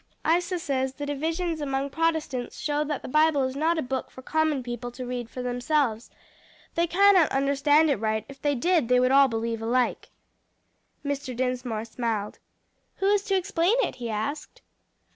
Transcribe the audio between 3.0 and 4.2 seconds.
the Bible is not a book